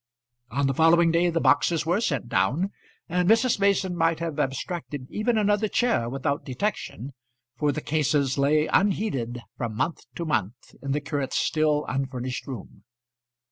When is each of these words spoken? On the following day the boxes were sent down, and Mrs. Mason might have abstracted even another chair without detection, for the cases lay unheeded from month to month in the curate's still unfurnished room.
On 0.49 0.65
the 0.65 0.73
following 0.73 1.11
day 1.11 1.29
the 1.29 1.39
boxes 1.39 1.85
were 1.85 2.01
sent 2.01 2.27
down, 2.27 2.71
and 3.07 3.29
Mrs. 3.29 3.59
Mason 3.59 3.95
might 3.95 4.19
have 4.19 4.39
abstracted 4.39 5.05
even 5.11 5.37
another 5.37 5.67
chair 5.67 6.09
without 6.09 6.43
detection, 6.43 7.13
for 7.55 7.71
the 7.71 7.81
cases 7.81 8.35
lay 8.35 8.65
unheeded 8.65 9.43
from 9.59 9.75
month 9.77 10.05
to 10.15 10.25
month 10.25 10.73
in 10.81 10.93
the 10.93 11.01
curate's 11.01 11.37
still 11.37 11.85
unfurnished 11.87 12.47
room. 12.47 12.83